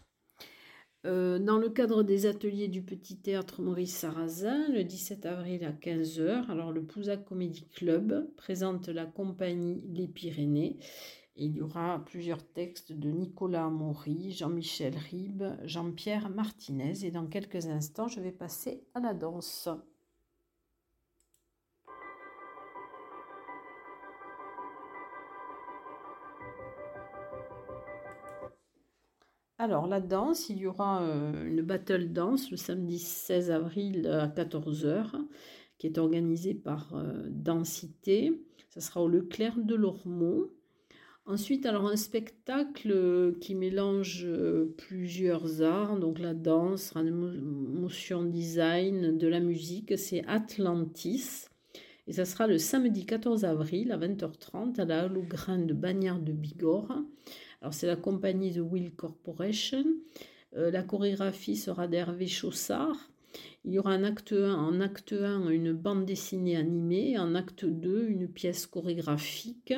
Euh, 1.06 1.38
dans 1.38 1.58
le 1.58 1.68
cadre 1.68 2.02
des 2.02 2.26
ateliers 2.26 2.68
du 2.68 2.82
Petit 2.82 3.20
Théâtre 3.20 3.60
Maurice 3.60 3.96
Sarrazin, 3.96 4.68
le 4.68 4.84
17 4.84 5.26
avril 5.26 5.64
à 5.64 5.72
15h, 5.72 6.50
alors 6.50 6.72
le 6.72 6.84
Pouzac 6.84 7.24
Comedy 7.24 7.66
Club 7.68 8.30
présente 8.36 8.88
la 8.88 9.04
compagnie 9.04 9.82
Les 9.92 10.08
Pyrénées 10.08 10.78
il 11.36 11.56
y 11.56 11.60
aura 11.60 12.00
plusieurs 12.04 12.46
textes 12.46 12.92
de 12.92 13.10
Nicolas 13.10 13.68
Maury, 13.68 14.30
Jean-Michel 14.30 14.96
Ribes, 14.96 15.56
Jean-Pierre 15.64 16.30
Martinez. 16.30 17.04
Et 17.04 17.10
dans 17.10 17.26
quelques 17.26 17.66
instants, 17.66 18.06
je 18.06 18.20
vais 18.20 18.30
passer 18.30 18.84
à 18.94 19.00
la 19.00 19.14
danse. 19.14 19.68
Alors, 29.56 29.86
la 29.86 30.00
danse, 30.00 30.48
il 30.48 30.58
y 30.58 30.66
aura 30.66 31.02
euh, 31.02 31.46
une 31.46 31.62
battle 31.62 32.12
danse 32.12 32.50
le 32.50 32.56
samedi 32.56 32.98
16 32.98 33.52
avril 33.52 34.06
à 34.08 34.26
14h, 34.26 35.12
qui 35.78 35.86
est 35.86 35.98
organisée 35.98 36.54
par 36.54 36.94
euh, 36.94 37.28
Densité. 37.28 38.32
Ça 38.70 38.80
sera 38.80 39.00
au 39.00 39.08
Leclerc 39.08 39.58
de 39.58 39.76
Lormont. 39.76 40.48
Ensuite, 41.26 41.66
alors 41.66 41.86
un 41.86 41.96
spectacle 41.96 43.34
qui 43.40 43.54
mélange 43.54 44.24
euh, 44.26 44.74
plusieurs 44.76 45.62
arts, 45.62 45.98
donc 46.00 46.18
la 46.18 46.34
danse, 46.34 46.92
la 46.94 47.04
motion 47.04 48.24
design, 48.24 49.16
de 49.16 49.28
la 49.28 49.38
musique, 49.38 49.96
c'est 49.96 50.24
Atlantis. 50.26 51.46
Et 52.06 52.12
ça 52.12 52.24
sera 52.24 52.46
le 52.46 52.58
samedi 52.58 53.06
14 53.06 53.44
avril 53.44 53.92
à 53.92 53.98
20h30 53.98 54.78
à 54.80 54.84
la 54.84 55.04
Halograin 55.04 55.58
de 55.58 55.72
Bagnères 55.72 56.20
de 56.20 56.32
Bigorre. 56.32 57.02
Alors 57.60 57.72
c'est 57.72 57.86
la 57.86 57.96
compagnie 57.96 58.52
The 58.52 58.60
Will 58.60 58.94
Corporation. 58.94 59.84
Euh, 60.56 60.70
la 60.70 60.82
chorégraphie 60.82 61.56
sera 61.56 61.88
d'Hervé 61.88 62.26
Chaussard. 62.26 63.10
Il 63.64 63.72
y 63.72 63.78
aura 63.78 63.92
un 63.92 64.04
acte 64.04 64.32
1, 64.32 64.54
en 64.54 64.80
acte 64.80 65.14
1 65.14 65.48
une 65.48 65.72
bande 65.72 66.04
dessinée 66.04 66.56
animée, 66.56 67.18
en 67.18 67.34
acte 67.34 67.64
2 67.64 68.08
une 68.08 68.28
pièce 68.28 68.66
chorégraphique 68.66 69.72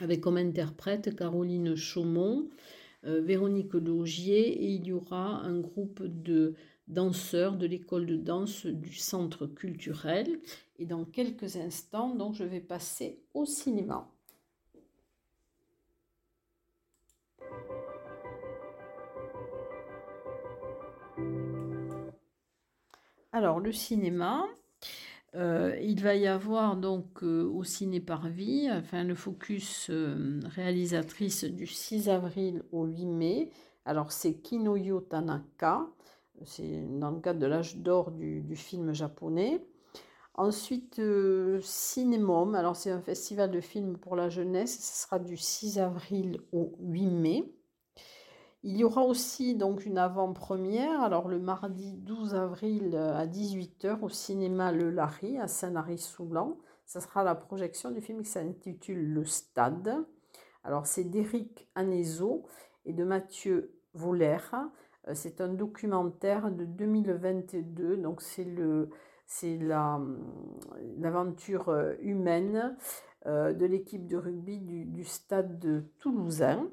avec 0.00 0.20
comme 0.20 0.36
interprète 0.36 1.14
Caroline 1.14 1.76
Chaumont, 1.76 2.48
euh, 3.04 3.20
Véronique 3.20 3.74
Logier 3.74 4.48
et 4.48 4.70
il 4.70 4.86
y 4.86 4.92
aura 4.92 5.40
un 5.42 5.60
groupe 5.60 6.02
de 6.04 6.54
danseurs 6.88 7.56
de 7.56 7.66
l'école 7.66 8.06
de 8.06 8.16
danse 8.16 8.66
du 8.66 8.94
centre 8.94 9.46
culturel. 9.46 10.40
Et 10.78 10.86
dans 10.86 11.04
quelques 11.04 11.56
instants, 11.56 12.14
donc, 12.14 12.34
je 12.34 12.44
vais 12.44 12.60
passer 12.60 13.22
au 13.32 13.44
cinéma. 13.44 14.10
Alors, 23.32 23.60
le 23.60 23.72
cinéma, 23.72 24.46
euh, 25.36 25.76
il 25.82 26.00
va 26.00 26.14
y 26.14 26.28
avoir 26.28 26.76
donc 26.76 27.24
euh, 27.24 27.50
au 27.52 27.64
Ciné 27.64 27.98
Parvis, 27.98 28.70
enfin 28.70 29.02
le 29.02 29.16
focus 29.16 29.88
euh, 29.90 30.38
réalisatrice 30.44 31.42
du 31.44 31.66
6 31.66 32.08
avril 32.08 32.62
au 32.70 32.84
8 32.84 33.06
mai. 33.06 33.50
Alors 33.84 34.12
c'est 34.12 34.34
Kinoyo 34.34 35.00
Tanaka, 35.00 35.88
c'est 36.44 36.84
dans 37.00 37.10
le 37.10 37.20
cadre 37.20 37.40
de 37.40 37.46
l'âge 37.46 37.78
d'or 37.78 38.12
du, 38.12 38.44
film 38.54 38.94
japonais. 38.94 39.60
Ensuite, 40.36 41.00
Cinémom, 41.62 42.56
alors 42.56 42.74
c'est 42.74 42.90
un 42.90 43.00
festival 43.00 43.50
de 43.50 43.60
films 43.60 43.96
pour 43.98 44.16
la 44.16 44.28
jeunesse, 44.28 44.80
ce 44.80 45.04
sera 45.04 45.20
du 45.20 45.36
6 45.36 45.78
avril 45.78 46.40
au 46.52 46.72
8 46.80 47.06
mai. 47.06 47.54
Il 48.66 48.78
y 48.78 48.82
aura 48.82 49.02
aussi 49.02 49.54
donc 49.54 49.84
une 49.84 49.98
avant-première, 49.98 51.02
alors 51.02 51.28
le 51.28 51.38
mardi 51.38 51.92
12 51.92 52.34
avril 52.34 52.96
à 52.96 53.26
18h 53.26 54.00
au 54.00 54.08
cinéma 54.08 54.72
Le 54.72 54.90
Larry 54.90 55.38
à 55.38 55.46
Saint-Lary-Soulan. 55.48 56.56
Ça 56.86 57.00
sera 57.02 57.24
la 57.24 57.34
projection 57.34 57.90
du 57.90 58.00
film 58.00 58.22
qui 58.22 58.30
s'intitule 58.30 59.12
Le 59.12 59.26
Stade. 59.26 60.04
Alors 60.64 60.86
c'est 60.86 61.04
d'Éric 61.04 61.68
Anezo 61.74 62.46
et 62.86 62.94
de 62.94 63.04
Mathieu 63.04 63.74
Voller. 63.92 64.38
Euh, 65.08 65.12
c'est 65.14 65.42
un 65.42 65.48
documentaire 65.48 66.50
de 66.50 66.64
2022, 66.64 67.98
donc 67.98 68.22
c'est 68.22 68.44
le 68.44 68.88
c'est 69.26 69.58
l'aventure 70.98 71.68
euh, 71.70 71.94
humaine 72.00 72.76
euh, 73.26 73.52
de 73.52 73.66
l'équipe 73.66 74.06
de 74.06 74.16
rugby 74.16 74.58
du, 74.58 74.84
du 74.84 75.04
stade 75.04 75.58
de 75.58 75.84
Toulousain. 75.98 76.70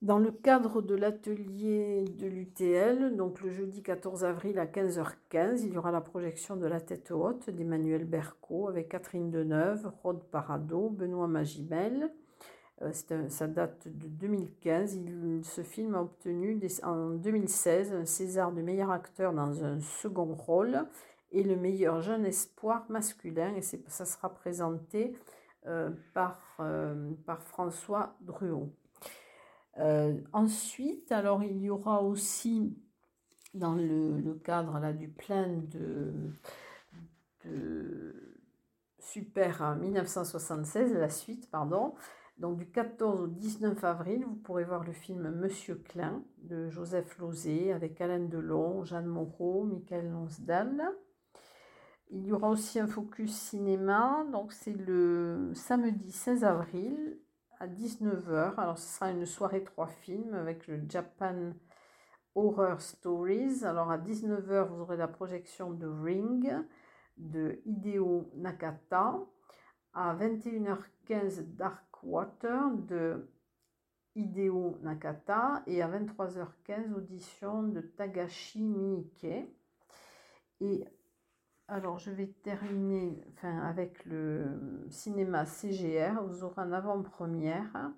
Dans 0.00 0.18
le 0.18 0.30
cadre 0.30 0.80
de 0.80 0.94
l'atelier 0.94 2.04
de 2.04 2.28
l'UTL, 2.28 3.16
donc 3.16 3.40
le 3.40 3.50
jeudi 3.50 3.82
14 3.82 4.24
avril 4.24 4.60
à 4.60 4.66
15h15, 4.66 5.64
il 5.64 5.72
y 5.72 5.76
aura 5.76 5.90
la 5.90 6.00
projection 6.00 6.54
de 6.54 6.66
La 6.66 6.80
tête 6.80 7.10
haute 7.10 7.50
d'Emmanuel 7.50 8.04
Berco 8.04 8.68
avec 8.68 8.90
Catherine 8.90 9.32
Deneuve, 9.32 9.90
Rod 10.04 10.22
Parado, 10.30 10.88
Benoît 10.88 11.26
Magimel. 11.26 12.12
Euh, 12.82 12.92
ça 13.28 13.48
date 13.48 13.88
de 13.88 14.06
2015. 14.06 14.98
ce 15.42 15.62
film 15.62 15.94
a 15.96 16.02
obtenu 16.02 16.60
en 16.84 17.10
2016 17.10 17.92
un 17.92 18.04
César 18.04 18.52
du 18.52 18.62
meilleur 18.62 18.90
acteur 18.90 19.32
dans 19.32 19.64
un 19.64 19.80
second 19.80 20.32
rôle 20.34 20.86
et 21.32 21.42
le 21.42 21.56
meilleur 21.56 22.00
jeune 22.02 22.24
espoir 22.24 22.84
masculin. 22.88 23.54
Et 23.56 23.62
ça 23.62 24.04
sera 24.04 24.32
présenté 24.32 25.16
euh, 25.66 25.90
par, 26.14 26.56
euh, 26.60 27.10
par 27.26 27.42
François 27.42 28.16
Druot. 28.20 28.72
Ensuite, 30.32 31.12
alors 31.12 31.44
il 31.44 31.62
y 31.62 31.70
aura 31.70 32.02
aussi 32.02 32.76
dans 33.54 33.74
le, 33.74 34.34
cadre 34.42 34.80
là, 34.80 34.92
du 34.92 35.08
plein 35.08 35.46
de, 35.46 36.12
Super 38.98 39.76
1976, 39.76 40.94
la 40.94 41.08
suite, 41.08 41.48
pardon. 41.48 41.94
Donc 42.38 42.56
du 42.56 42.70
14 42.70 43.22
au 43.22 43.26
19 43.26 43.82
avril, 43.82 44.24
vous 44.24 44.36
pourrez 44.36 44.64
voir 44.64 44.84
le 44.84 44.92
film 44.92 45.28
Monsieur 45.30 45.74
Klein 45.74 46.22
de 46.38 46.68
Joseph 46.68 47.18
Lozé 47.18 47.72
avec 47.72 48.00
Alain 48.00 48.20
Delon, 48.20 48.84
Jeanne 48.84 49.06
Moreau, 49.06 49.64
Michael 49.64 50.08
Lonsdal. 50.10 50.88
Il 52.10 52.24
y 52.24 52.32
aura 52.32 52.48
aussi 52.48 52.78
un 52.78 52.86
focus 52.86 53.34
cinéma, 53.34 54.24
donc 54.32 54.52
c'est 54.52 54.72
le 54.72 55.50
samedi 55.54 56.12
16 56.12 56.44
avril 56.44 57.18
à 57.58 57.66
19h. 57.66 58.54
Alors, 58.56 58.78
ce 58.78 58.86
sera 58.86 59.10
une 59.10 59.26
soirée 59.26 59.64
trois 59.64 59.88
films 59.88 60.34
avec 60.34 60.68
le 60.68 60.80
Japan 60.88 61.52
Horror 62.36 62.80
Stories. 62.80 63.64
Alors, 63.64 63.90
à 63.90 63.98
19h, 63.98 64.68
vous 64.68 64.80
aurez 64.80 64.96
la 64.96 65.08
projection 65.08 65.72
de 65.72 65.88
Ring 65.88 66.54
de 67.16 67.60
Hideo 67.66 68.30
Nakata. 68.36 69.18
À 69.94 70.14
21h15, 70.14 71.56
Dark 71.56 72.02
Water 72.02 72.70
de 72.88 73.28
Hideo 74.14 74.78
Nakata. 74.82 75.62
Et 75.66 75.82
à 75.82 75.88
23h15, 75.88 76.92
audition 76.94 77.62
de 77.64 77.80
Tagashi 77.80 78.62
Miike. 78.62 79.26
Et 80.60 80.84
alors, 81.70 81.98
je 81.98 82.10
vais 82.10 82.28
terminer 82.42 83.22
avec 83.42 84.04
le 84.06 84.86
cinéma 84.88 85.44
CGR. 85.44 86.22
Vous 86.26 86.42
aurez 86.42 86.62
en 86.62 86.72
avant-première 86.72 87.92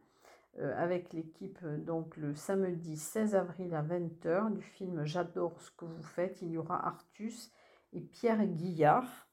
euh, 0.59 0.75
avec 0.77 1.13
l'équipe 1.13 1.65
donc 1.65 2.17
le 2.17 2.35
samedi 2.35 2.97
16 2.97 3.37
avril 3.37 3.73
à 3.73 3.83
20h 3.85 4.53
du 4.53 4.63
film 4.63 5.05
J'adore 5.05 5.61
ce 5.61 5.71
que 5.71 5.85
vous 5.85 6.03
faites. 6.03 6.43
Il 6.43 6.51
y 6.51 6.59
aura 6.59 6.85
Artus 6.85 7.53
et 7.93 8.01
Pierre 8.01 8.45
Guillard. 8.45 9.30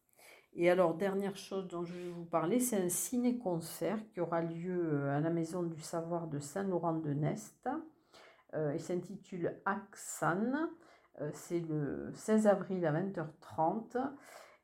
Et 0.60 0.72
alors, 0.72 0.96
dernière 0.96 1.36
chose 1.36 1.68
dont 1.68 1.86
je 1.86 1.94
vais 1.94 2.10
vous 2.10 2.26
parler, 2.26 2.60
c'est 2.60 2.84
un 2.84 2.90
ciné-concert 2.90 4.00
qui 4.08 4.20
aura 4.20 4.42
lieu 4.42 4.92
euh, 4.92 5.16
à 5.16 5.20
la 5.20 5.30
Maison 5.30 5.62
du 5.62 5.80
Savoir 5.80 6.28
de 6.28 6.40
Saint-Laurent-de-Nest. 6.40 7.70
Euh, 8.56 8.72
il 8.74 8.82
s'intitule 8.82 9.62
Axan. 9.66 10.68
Euh, 11.22 11.30
c'est 11.32 11.60
le 11.60 12.10
16 12.16 12.48
avril 12.48 12.84
à 12.88 12.92
20h30. 12.92 14.00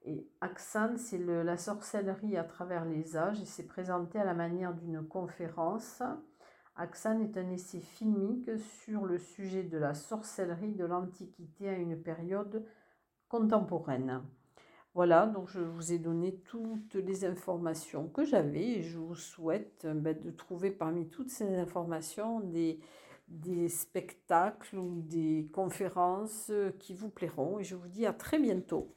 Et 0.05 0.27
Axan, 0.41 0.97
c'est 0.97 1.19
la 1.19 1.57
sorcellerie 1.57 2.37
à 2.37 2.43
travers 2.43 2.85
les 2.85 3.15
âges 3.15 3.39
et 3.39 3.45
c'est 3.45 3.67
présenté 3.67 4.19
à 4.19 4.25
la 4.25 4.33
manière 4.33 4.73
d'une 4.73 5.07
conférence. 5.07 6.01
Axan 6.75 7.19
est 7.19 7.37
un 7.37 7.51
essai 7.51 7.81
filmique 7.81 8.49
sur 8.83 9.05
le 9.05 9.19
sujet 9.19 9.61
de 9.61 9.77
la 9.77 9.93
sorcellerie 9.93 10.73
de 10.73 10.85
l'Antiquité 10.85 11.69
à 11.69 11.77
une 11.77 12.01
période 12.01 12.65
contemporaine. 13.29 14.23
Voilà, 14.95 15.25
donc 15.25 15.49
je 15.49 15.59
vous 15.59 15.91
ai 15.91 15.97
donné 15.97 16.35
toutes 16.45 16.93
les 16.93 17.25
informations 17.25 18.07
que 18.09 18.23
j'avais 18.23 18.63
et 18.63 18.83
je 18.83 18.99
vous 18.99 19.15
souhaite 19.15 19.87
ben, 19.87 20.15
de 20.17 20.29
trouver 20.29 20.69
parmi 20.69 21.07
toutes 21.07 21.31
ces 21.31 21.55
informations 21.55 22.41
des, 22.41 22.79
des 23.27 23.69
spectacles 23.69 24.77
ou 24.77 25.01
des 25.01 25.49
conférences 25.51 26.51
qui 26.77 26.93
vous 26.93 27.09
plairont 27.09 27.57
et 27.57 27.63
je 27.63 27.73
vous 27.73 27.87
dis 27.87 28.05
à 28.05 28.13
très 28.13 28.37
bientôt. 28.37 28.93